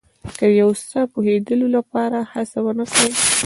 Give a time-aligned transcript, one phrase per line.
[0.37, 3.11] که د یو څه پوهېدلو لپاره هڅه ونه کړئ.